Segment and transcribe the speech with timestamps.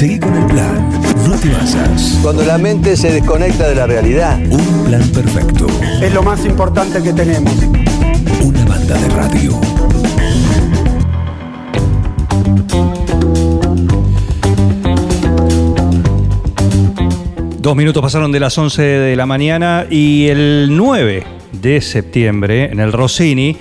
[0.00, 0.88] Seguí con el plan.
[1.28, 2.18] No te basas.
[2.22, 4.40] Cuando la mente se desconecta de la realidad.
[4.50, 5.66] Un plan perfecto.
[6.00, 7.52] Es lo más importante que tenemos.
[8.42, 9.60] Una banda de radio.
[17.58, 21.24] Dos minutos pasaron de las 11 de la mañana y el 9
[21.60, 23.54] de septiembre en el Rossini,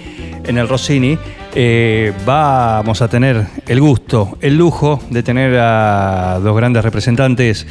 [0.46, 1.20] en el Rossini
[1.56, 7.66] eh, vamos a tener el gusto, el lujo de tener a dos grandes representantes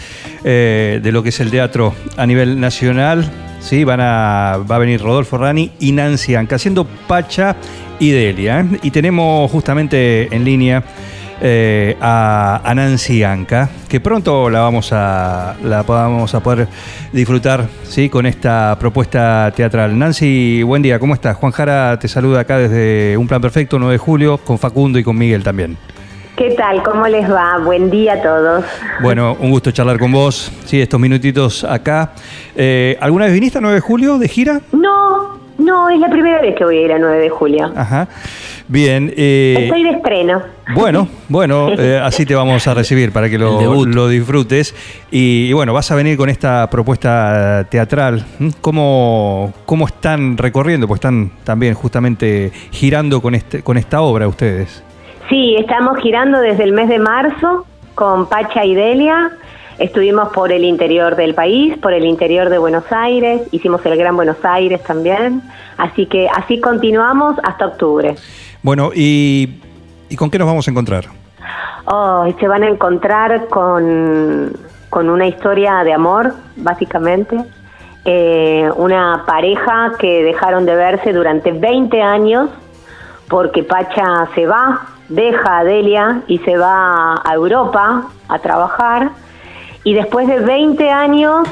[0.45, 3.31] eh, de lo que es el teatro a nivel nacional.
[3.61, 3.85] ¿sí?
[3.85, 7.57] Van a, va a venir Rodolfo Rani y Nancy Anca, haciendo Pacha
[8.01, 8.61] y Delia.
[8.61, 8.79] ¿eh?
[8.83, 10.83] Y tenemos justamente en línea
[11.41, 16.69] eh, a, a Nancy Anca, que pronto la vamos a, la vamos a poder
[17.13, 18.09] disfrutar ¿sí?
[18.09, 19.99] con esta propuesta teatral.
[19.99, 21.37] Nancy, buen día, ¿cómo estás?
[21.37, 25.05] Juan Jara te saluda acá desde Un Plan Perfecto, 9 de julio, con Facundo y
[25.05, 25.77] con Miguel también.
[26.37, 26.83] ¿Qué tal?
[26.85, 27.59] ¿Cómo les va?
[27.59, 28.65] Buen día a todos.
[29.01, 32.13] Bueno, un gusto charlar con vos, sí, estos minutitos acá.
[32.55, 34.61] Eh, ¿Alguna vez viniste a 9 de julio de gira?
[34.71, 37.73] No, no, es la primera vez que voy a ir a 9 de julio.
[37.75, 38.07] Ajá.
[38.69, 39.13] Bien.
[39.17, 40.43] eh, Estoy de estreno.
[40.75, 44.75] Bueno, bueno, eh, así te vamos a recibir para que lo, lo disfrutes.
[45.11, 48.25] Y, y bueno, vas a venir con esta propuesta teatral.
[48.39, 48.49] ¿Mm?
[48.61, 50.87] ¿Cómo, cómo están recorriendo?
[50.87, 54.85] Pues están también justamente girando con, este, con esta obra ustedes.
[55.31, 59.31] Sí, estamos girando desde el mes de marzo con Pacha y Delia.
[59.79, 64.17] Estuvimos por el interior del país, por el interior de Buenos Aires, hicimos el Gran
[64.17, 65.41] Buenos Aires también.
[65.77, 68.17] Así que así continuamos hasta octubre.
[68.63, 69.61] Bueno, ¿y,
[70.09, 71.07] y con qué nos vamos a encontrar?
[71.87, 74.53] Oh, se van a encontrar con,
[74.91, 77.37] con una historia de amor, básicamente.
[78.05, 82.51] Eh, una pareja que dejaron de verse durante 20 años
[83.29, 89.11] porque Pacha se va, deja a Delia y se va a Europa a trabajar.
[89.85, 91.49] Y después de 20 años,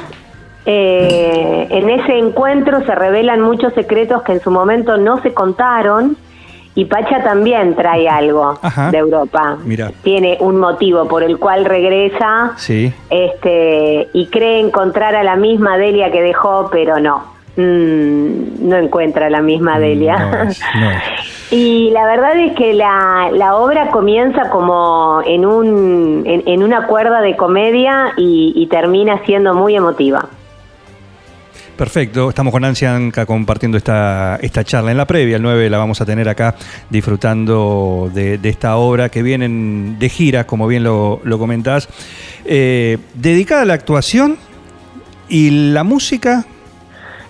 [0.65, 6.17] eh, en ese encuentro se revelan muchos secretos que en su momento no se contaron.
[6.77, 8.91] Y Pacha también trae algo Ajá.
[8.91, 9.57] de Europa.
[9.65, 9.91] Mira.
[10.03, 12.93] Tiene un motivo por el cual regresa Sí.
[13.09, 17.23] este y cree encontrar a la misma Delia que dejó, pero no.
[17.55, 20.17] Mm, no encuentra a la misma Delia.
[20.19, 20.97] No es, no es.
[21.49, 26.85] Y la verdad es que la, la obra comienza como en, un, en, en una
[26.87, 30.25] cuerda de comedia y, y termina siendo muy emotiva.
[31.77, 34.89] Perfecto, estamos con Nancy Anca compartiendo esta, esta charla.
[34.89, 36.55] En la previa, el 9, la vamos a tener acá
[36.89, 41.87] disfrutando de, de esta obra que vienen de gira, como bien lo, lo comentás,
[42.45, 44.39] eh, dedicada a la actuación
[45.29, 46.45] y la música.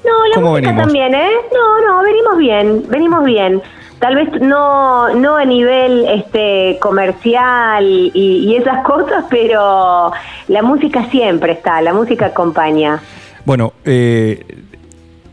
[0.05, 0.83] No, la ¿Cómo música venimos?
[0.85, 1.29] también, ¿eh?
[1.53, 3.61] No, no, venimos bien, venimos bien.
[3.99, 10.13] Tal vez no, no a nivel este, comercial y, y esas cosas, pero
[10.47, 13.01] la música siempre está, la música acompaña.
[13.47, 14.43] Bueno, eh,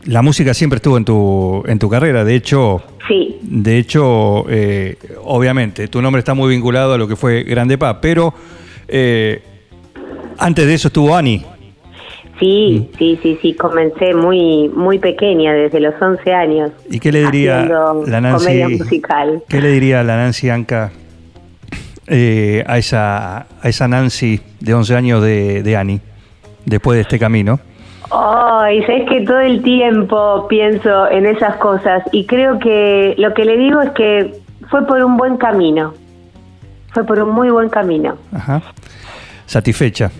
[0.05, 4.95] la música siempre estuvo en tu, en tu carrera, de hecho, Sí, de hecho, eh,
[5.25, 8.33] obviamente, tu nombre está muy vinculado a lo que fue Grande Pa, pero
[8.87, 9.43] eh,
[10.37, 11.43] antes de eso estuvo Ani.
[12.39, 16.71] sí, sí, sí, sí, comencé muy, muy pequeña, desde los 11 años.
[16.89, 18.45] ¿Y qué le diría la Nancy?
[18.45, 19.43] Comedia musical.
[19.49, 20.93] ¿Qué le diría la Nancy Anca
[22.07, 25.99] eh, a, esa, a esa Nancy de 11 años de, de Ani,
[26.65, 27.59] después de este camino?
[28.11, 33.45] Ay, sabes que todo el tiempo pienso en esas cosas y creo que lo que
[33.45, 34.33] le digo es que
[34.69, 35.93] fue por un buen camino.
[36.93, 38.15] Fue por un muy buen camino.
[38.33, 38.61] Ajá.
[39.45, 40.11] Satisfecha.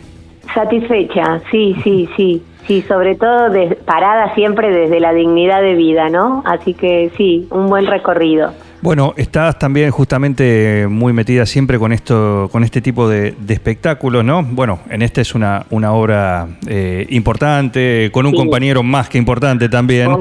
[0.53, 2.43] Satisfecha, sí, sí, sí.
[2.67, 6.41] Sí, sobre todo des- parada siempre desde la dignidad de vida, ¿no?
[6.47, 8.53] Así que sí, un buen recorrido.
[8.81, 14.23] Bueno, estás también justamente muy metida siempre con esto, con este tipo de, de espectáculos,
[14.23, 14.43] ¿no?
[14.43, 18.37] Bueno, en esta es una, una obra eh, importante, con un Sí.
[18.37, 20.11] compañero más que importante también,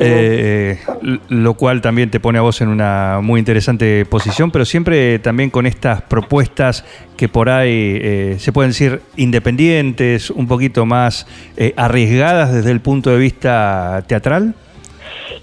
[0.00, 4.64] eh, l- lo cual también te pone a vos en una muy interesante posición, pero
[4.64, 6.84] siempre también con estas propuestas
[7.16, 11.26] que por ahí eh, se pueden decir independientes, un poquito más
[11.58, 14.54] eh, arriesgadas desde el punto de vista teatral.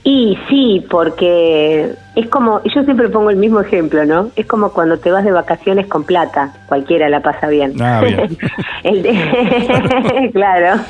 [0.04, 4.30] Y sí, porque es como, yo siempre pongo el mismo ejemplo, ¿no?
[4.36, 7.74] Es como cuando te vas de vacaciones con plata, cualquiera la pasa bien.
[7.82, 8.38] Ah, bien.
[8.84, 10.82] El de- claro,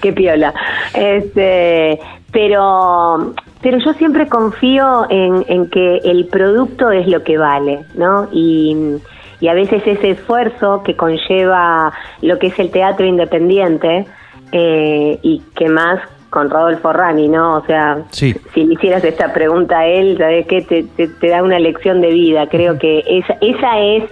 [0.00, 0.54] qué piola.
[0.94, 1.98] Este,
[2.32, 8.28] pero, pero yo siempre confío en, en que el producto es lo que vale, ¿no?
[8.32, 8.96] Y,
[9.40, 11.92] y a veces ese esfuerzo que conlleva
[12.22, 14.06] lo que es el teatro independiente
[14.52, 16.00] eh, y que más
[16.34, 17.58] con Rodolfo Rani, ¿no?
[17.58, 18.34] O sea, Sí.
[18.52, 20.60] si le hicieras esta pregunta a él, ¿sabes qué?
[20.62, 22.48] Te, te- te da una lección de vida.
[22.48, 24.04] Creo que esa, esa es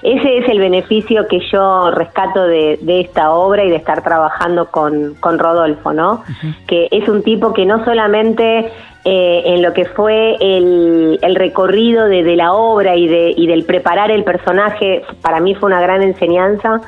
[0.00, 4.70] ese es el beneficio que yo rescato de, de esta obra y de estar trabajando
[4.70, 6.22] con, con Rodolfo, ¿no?
[6.68, 8.70] Que es un tipo que no solamente
[9.04, 13.48] eh, en lo que fue el, el recorrido de, de la obra y, de, y
[13.48, 16.80] del preparar el personaje, para mí fue una gran enseñanza,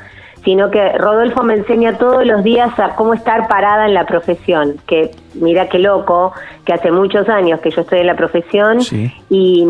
[0.43, 4.75] sino que Rodolfo me enseña todos los días a cómo estar parada en la profesión,
[4.87, 6.33] que mira qué loco,
[6.65, 9.11] que hace muchos años que yo estoy en la profesión Sí.
[9.29, 9.65] y,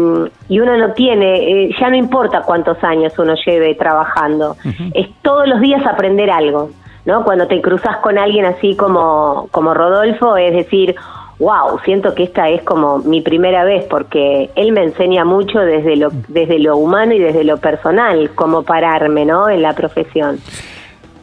[0.47, 4.55] y uno no tiene, eh, ya no importa cuántos años uno lleve trabajando,
[4.93, 6.69] es todos los días aprender algo,
[7.05, 7.23] ¿no?
[7.23, 10.95] Cuando te cruzas con alguien así como, como Rodolfo, es decir,
[11.41, 15.95] wow, siento que esta es como mi primera vez porque él me enseña mucho desde
[15.95, 19.49] lo, desde lo humano y desde lo personal, cómo pararme, ¿no?
[19.49, 20.39] En la profesión.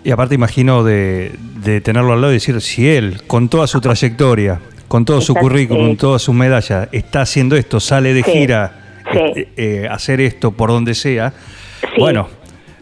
[0.03, 1.33] Y aparte imagino de,
[1.63, 5.35] de tenerlo al lado y decir, si él, con toda su trayectoria, con todo su
[5.35, 8.73] currículum, todas sus medallas, está haciendo esto, sale de Sí, gira,
[9.13, 9.19] sí.
[9.19, 11.33] eh, eh, hacer esto por donde sea,
[11.95, 12.01] Sí.
[12.01, 12.29] bueno.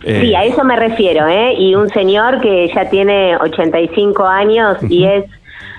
[0.05, 1.53] eh, Sí, a eso me refiero, ¿eh?
[1.59, 5.25] Y un señor que ya tiene 85 años y es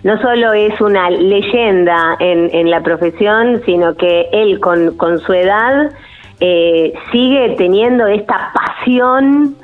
[0.03, 5.91] no solo es una leyenda en, en la profesión, sino que él con, su edad
[6.39, 9.55] eh, sigue teniendo esta pasión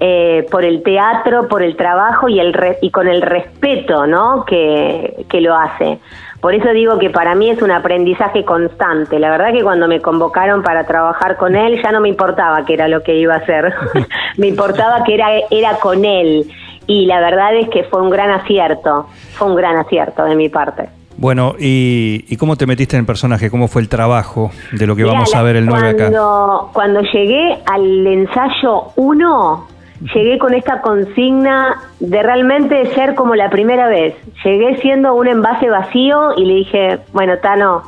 [0.00, 4.44] eh, por el teatro, por el trabajo y, el re- y con el respeto ¿no?
[4.46, 5.98] que, que lo hace.
[6.40, 9.20] Por eso digo que para mí es un aprendizaje constante.
[9.20, 12.74] La verdad que cuando me convocaron para trabajar con él ya no me importaba qué
[12.74, 13.72] era lo que iba a hacer.
[14.38, 16.50] me importaba que era, era con él.
[16.86, 19.06] Y la verdad es que fue un gran acierto.
[19.34, 20.88] Fue un gran acierto de mi parte.
[21.16, 23.50] Bueno, y, y cómo te metiste en el personaje?
[23.50, 25.98] ¿Cómo fue el trabajo de lo que Mirá, vamos a ver el 9 acá?
[26.10, 29.66] cuando, Cuando llegué al ensayo 1,
[30.14, 34.16] llegué con esta consigna de realmente ser como la primera vez.
[34.44, 37.82] Llegué siendo un envase vacío y le dije, bueno, Tano,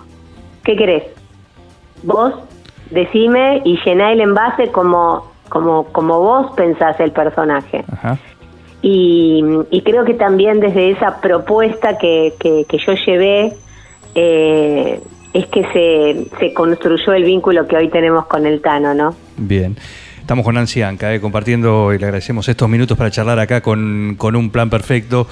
[0.62, 1.04] ¿qué querés?
[2.02, 2.34] Vos
[2.90, 7.84] decime y llená el envase como, como, como vos pensás el personaje.
[7.90, 8.18] Ajá.
[8.86, 13.54] Y, y creo que también desde esa propuesta que, que, yo llevé,
[14.14, 15.00] eh,
[15.32, 19.16] es que se, se construyó el vínculo que hoy tenemos con el Tano, ¿no?
[19.38, 19.74] Bien.
[20.20, 24.16] Estamos con Nancy Anca, eh, compartiendo y le agradecemos estos minutos para charlar acá con,
[24.18, 25.28] con un plan perfecto,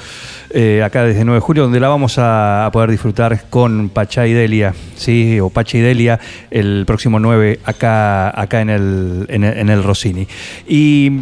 [0.48, 4.26] eh, acá desde 9 de julio, donde la vamos a, a poder disfrutar con Pachá
[4.26, 5.40] y Delia, ¿sí?
[5.40, 6.18] o Pacha y Delia,
[6.50, 10.26] el próximo 9 acá, acá en, el, en, el, en el Rossini.
[10.66, 11.20] Y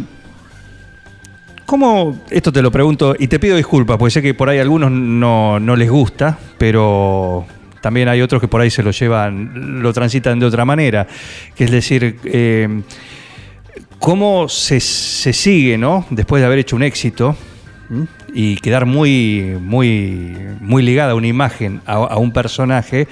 [1.71, 4.61] ¿Cómo, esto te lo pregunto y te pido disculpas, porque sé que por ahí a
[4.61, 7.45] algunos no, no les gusta, pero
[7.79, 11.07] también hay otros que por ahí se lo llevan, lo transitan de otra manera,
[11.55, 12.81] que es decir, eh,
[13.99, 16.05] cómo se, se sigue, ¿no?
[16.09, 17.37] Después de haber hecho un éxito.
[18.33, 23.07] Y quedar muy, muy, muy ligada a una imagen, a, a un personaje,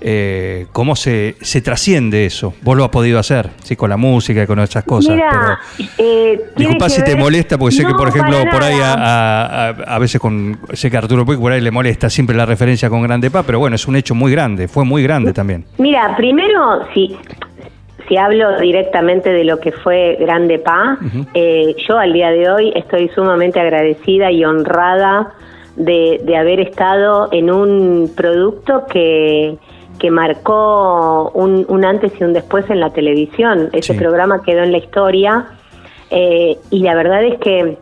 [0.00, 2.54] eh, cómo se, se trasciende eso.
[2.62, 5.14] Vos lo has podido hacer, sí, con la música con otras cosas.
[5.16, 8.94] Mira, pero- eh, Disculpa si te molesta, porque sé que, por ejemplo, por ahí a,
[8.94, 10.58] a- a- veces con.
[10.72, 13.58] Sé que Arturo Puig por ahí le molesta siempre la referencia con Grande Pa, pero
[13.58, 15.64] bueno, es un hecho muy grande, fue muy grande también.
[15.78, 17.16] Mira, primero, si,
[18.10, 20.98] si hablo directamente de lo que fue Grande Pa,
[21.32, 25.32] eh, yo al día de hoy estoy sumamente agradecida y honrada
[25.76, 29.56] de, de haber estado en un producto que,
[30.00, 33.68] que marcó un, un antes y un después en la televisión.
[33.72, 33.98] Ese Sí.
[34.00, 35.46] programa quedó en la historia
[36.10, 37.78] eh, y la verdad es que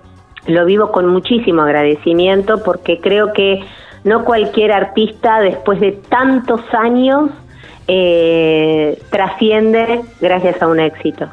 [0.47, 3.61] lo vivo con muchísimo agradecimiento porque creo que
[4.05, 7.31] no cualquier artista después de tantos años
[7.89, 11.27] eh, trasciende gracias a un éxito.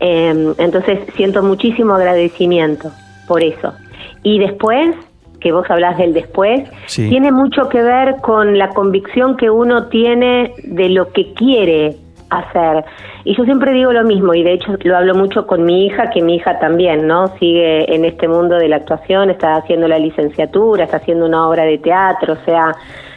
[0.00, 2.90] Eh, entonces siento muchísimo agradecimiento
[3.26, 3.74] por eso.
[4.22, 4.94] Y después,
[5.40, 7.08] que vos hablás del después, Sí.
[7.10, 11.96] tiene mucho que ver con la convicción que uno tiene de lo que quiere
[12.30, 12.84] hacer.
[13.24, 16.10] Y yo siempre digo lo mismo, y de hecho lo hablo mucho con mi hija,
[16.10, 17.28] que mi hija también, ¿no?
[17.38, 21.64] Sigue en este mundo de la actuación, está haciendo la licenciatura, está haciendo una obra
[21.64, 22.72] de teatro, o sea,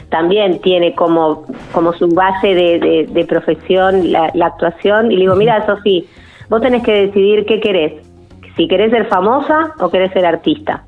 [0.10, 5.12] también tiene como, como su base de, de- de profesión la, la actuación.
[5.12, 6.04] Y le digo, mira, Sofía,
[6.50, 7.94] vos tenés que decidir qué querés,
[8.56, 10.84] si querés ser famosa o querés ser artista.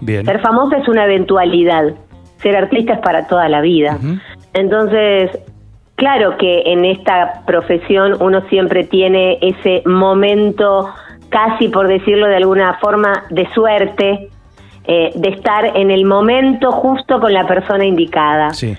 [0.00, 0.24] Bien.
[0.24, 1.92] Ser famosa es una eventualidad,
[2.38, 3.98] ser artista es para toda la vida.
[4.54, 5.30] Entonces,
[5.96, 10.88] claro que en esta profesión uno siempre tiene ese momento,
[11.28, 14.30] casi por decirlo de alguna forma, de suerte,
[14.84, 18.50] eh, de estar en el momento justo con la persona indicada.
[18.50, 18.76] Sí.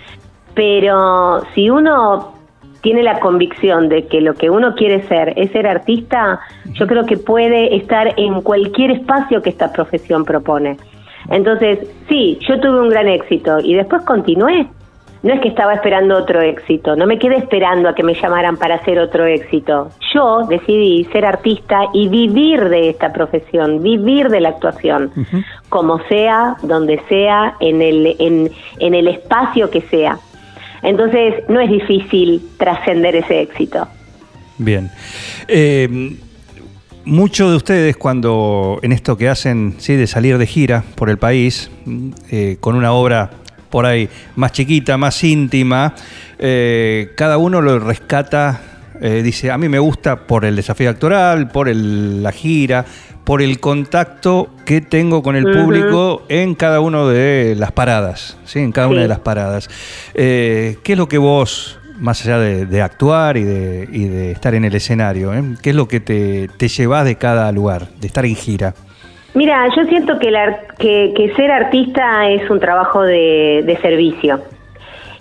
[0.53, 2.33] Pero si uno
[2.81, 6.39] tiene la convicción de que lo que uno quiere ser es ser artista,
[6.73, 10.77] yo creo que puede estar en cualquier espacio que esta profesión propone.
[11.29, 11.79] Entonces,
[12.09, 14.67] sí, yo tuve un gran éxito y después continué.
[15.23, 18.57] No es que estaba esperando otro éxito, no me quedé esperando a que me llamaran
[18.57, 19.89] para hacer otro éxito.
[20.13, 25.11] Yo decidí ser artista y vivir de esta profesión, vivir de la actuación,
[25.69, 30.17] como sea, donde sea, en el, en, en el espacio que sea.
[30.81, 33.87] Entonces, no es difícil trascender ese éxito.
[34.57, 34.89] Bien.
[35.47, 36.17] Eh,
[37.03, 41.17] Muchos de ustedes cuando en esto que hacen, sí, de salir de gira por el
[41.17, 41.71] país,
[42.29, 43.31] eh, con una obra
[43.71, 45.95] por ahí más chiquita, más íntima,
[46.37, 48.61] eh, cada uno lo rescata,
[49.01, 52.85] eh, dice, a mí me gusta por el desafío actoral, por el- la gira,
[53.23, 58.59] por el contacto que tengo con el público en cada una de las paradas, ¿sí?
[58.59, 59.69] en cada una de las paradas.
[60.13, 64.31] Eh, ¿Qué es lo que vos, más allá de, de actuar y de, y de
[64.31, 68.07] estar en el escenario, qué es lo que te, te llevas de cada lugar, de
[68.07, 68.73] estar en gira?
[69.33, 74.41] Mira, yo siento que, la que, que ser artista es un trabajo de, de servicio.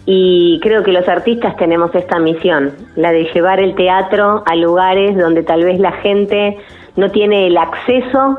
[0.06, 5.16] Y creo que los artistas tenemos esta misión, la de llevar el teatro a lugares
[5.16, 6.56] donde tal vez la gente
[6.96, 8.38] no tiene el acceso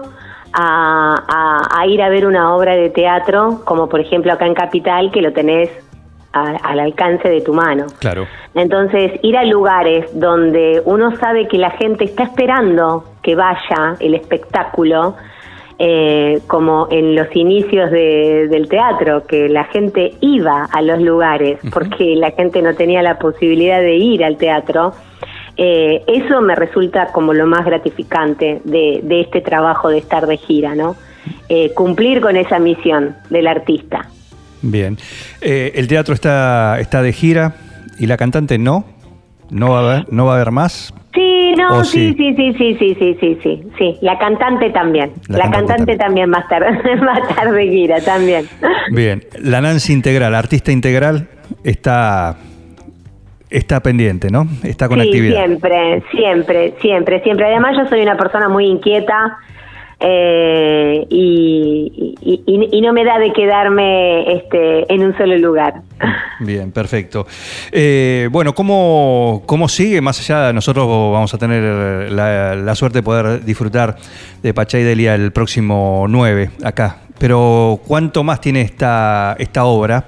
[0.54, 4.54] a, a- a ir a ver una obra de teatro, como por ejemplo acá en
[4.56, 5.70] Capital, que lo tenés
[6.34, 7.86] a- al alcance de tu mano.
[8.00, 8.26] Claro.
[8.56, 14.16] Entonces, ir a lugares donde uno sabe que la gente está esperando que vaya el
[14.16, 15.16] espectáculo,
[15.84, 21.58] eh, como en los inicios de- del teatro, que la gente iba a los lugares
[21.74, 24.94] porque la gente no tenía la posibilidad de ir al teatro,
[25.58, 30.38] eh, eso me resulta como lo más gratificante de, de este trabajo de estar de
[30.38, 30.96] gira, ¿no?
[31.50, 34.08] Eh, cumplir con esa misión del artista.
[34.62, 34.98] Bien.
[35.42, 37.56] El teatro está, está de gira
[37.98, 38.86] y la cantante no.
[39.50, 40.94] No va a haber, no va a haber más.
[41.52, 42.34] Sí, no, ¿O sí, sí?
[42.36, 43.98] sí, sí, sí, sí, sí, sí, sí.
[44.02, 45.12] La cantante también.
[45.28, 46.64] La La, cantante cantante también va a estar,
[47.08, 48.48] va a estar de gira también.
[48.92, 49.24] Bien.
[49.40, 51.28] La Nancy Integral, artista integral,
[51.64, 52.38] está,
[53.50, 54.48] está pendiente, ¿no?
[54.64, 55.46] Está con sí, actividad.
[55.46, 57.46] siempre, siempre, siempre, siempre.
[57.48, 59.38] Además yo soy una persona muy inquieta
[60.02, 65.76] eh, y, y- y- no me da de quedarme este, en un solo lugar.
[66.40, 67.28] Bien, perfecto.
[67.72, 70.02] Eh, bueno, ¿cómo, ¿cómo sigue?
[70.02, 73.96] Más allá, nosotros vamos a tener la, la suerte de poder disfrutar
[74.42, 76.98] de Pachay Delia el próximo 9 acá.
[77.20, 80.06] Pero ¿cuánto más tiene esta, esta obra?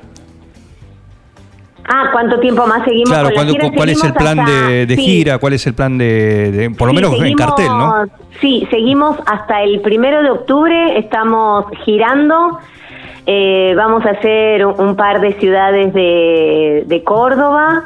[1.86, 3.72] Ah, ¿cuánto tiempo más seguimos Claro, con la ¿cuándo- gira?
[3.76, 5.02] ¿cuál es el plan hasta- de, de sí.
[5.02, 5.38] gira?
[5.38, 8.06] ¿Cuál es el plan de, de- por lo Sí, menos en cartel, ¿no?
[8.40, 12.60] Sí, seguimos hasta el primero de octubre, estamos girando.
[13.26, 17.84] eh, vamos a hacer un, un par de ciudades de, de Córdoba,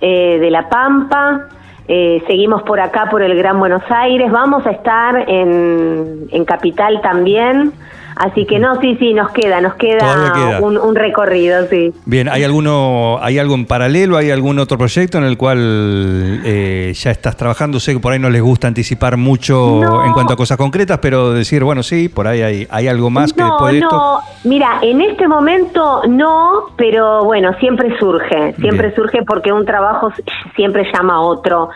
[0.00, 1.48] eh, de La Pampa.
[1.90, 4.30] eh, seguimos por acá, por el Gran Buenos Aires.
[4.30, 7.72] Vamos a estar en, en Capital también.
[8.18, 10.58] Así que no, sí, sí, nos queda, nos queda.
[10.60, 11.92] Un, un recorrido, sí.
[12.04, 14.16] Bien, ¿hay alguno, hay algo en paralelo?
[14.16, 17.78] ¿Hay algún otro proyecto en el cual eh, ya estás trabajando?
[17.78, 20.04] Sé que por ahí no les gusta anticipar mucho No.
[20.04, 23.32] en cuanto a cosas concretas, pero decir, bueno, sí, por ahí hay, hay algo más
[23.32, 23.96] que después de esto.
[23.96, 24.18] no.
[24.44, 28.94] Mira, en este momento no, pero bueno, siempre surge, siempre Bien.
[28.96, 30.10] surge porque un trabajo
[30.56, 31.68] siempre llama a otro.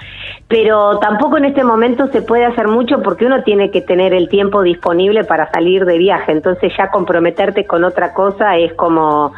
[0.49, 4.29] Pero tampoco en este momento se puede hacer mucho porque uno tiene que tener el
[4.29, 6.32] tiempo disponible para salir de viaje.
[6.33, 9.33] Entonces ya comprometerte con otra cosa es como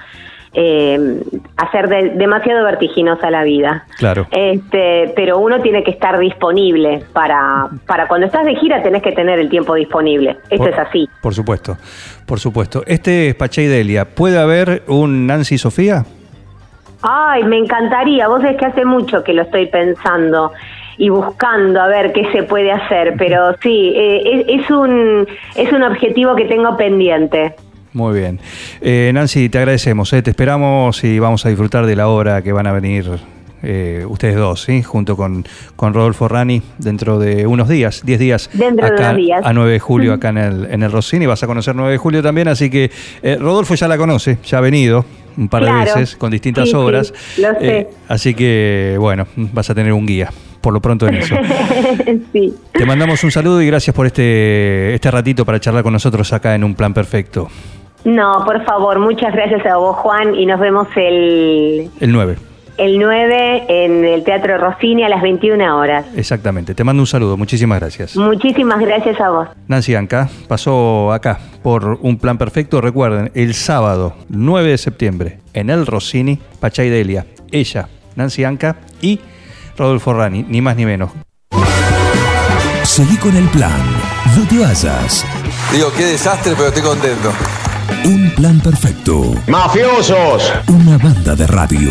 [0.56, 1.20] eh,
[1.56, 3.86] hacer de- demasiado vertiginosa la vida.
[3.98, 4.26] Claro.
[4.30, 9.10] Este, pero uno tiene que estar disponible para, para cuando estás de gira tenés que
[9.12, 10.36] tener el tiempo disponible.
[10.50, 11.08] Esto Por- es así.
[11.20, 11.76] Por supuesto,
[12.24, 12.82] por supuesto.
[12.86, 14.04] Este es Pachay Delia.
[14.04, 16.04] ¿Puede haber un Nancy Sofía?
[17.02, 18.28] Ay, me encantaría.
[18.28, 20.52] Vos es que hace mucho que lo estoy pensando
[20.98, 25.72] y buscando a ver qué se puede hacer, pero sí, eh, es, es un es
[25.72, 27.54] un objetivo que tengo pendiente.
[27.92, 28.40] Muy bien.
[28.80, 30.12] Eh, Nancy, te agradecemos.
[30.12, 33.08] eh, Te esperamos y vamos a disfrutar de la obra que van a venir
[33.62, 34.82] eh, ustedes dos, ¿sí?
[34.82, 35.44] junto con,
[35.76, 38.50] con Rodolfo Rani, dentro de unos días, 10 días.
[38.52, 39.40] Dentro de unos días.
[39.46, 41.24] A 9 de julio, acá en el, en el Rossini.
[41.26, 42.90] Vas a conocer 9 de julio también, así que
[43.22, 45.04] eh, Rodolfo ya la conoce, ya ha venido
[45.36, 47.14] un par de veces con distintas Sí, sí, obras.
[47.38, 47.78] lo sé.
[47.78, 50.30] Eh, así que, bueno, vas a tener un guía,
[50.64, 51.36] por lo pronto en eso.
[52.32, 52.54] sí.
[52.72, 56.54] Te mandamos un saludo y gracias por este, este ratito para charlar con nosotros acá
[56.54, 57.48] en Un Plan Perfecto.
[58.04, 62.36] No, por favor, muchas gracias a vos, Juan, y nos vemos el, El 9.
[62.78, 66.06] el 9 en el Teatro Rossini a las 21 horas.
[66.16, 66.74] Exactamente.
[66.74, 67.36] Te mando un saludo.
[67.36, 68.16] Muchísimas gracias.
[68.16, 69.48] Muchísimas gracias a vos.
[69.68, 72.80] Nancy Anca pasó acá por un plan perfecto.
[72.80, 77.26] Recuerden, el sábado 9 de septiembre en el Rossini, Pachay Delia.
[77.52, 79.20] Ella, Nancy Anca y
[79.76, 81.10] Rodolfo Rani, ni más ni menos.
[82.82, 83.80] Seguí con el plan.
[84.36, 85.24] No te vayas.
[85.72, 87.32] Digo, qué desastre, pero estoy contento.
[88.04, 89.34] Un plan perfecto.
[89.46, 90.52] ¡Mafiosos!
[90.68, 91.90] Una banda de radio.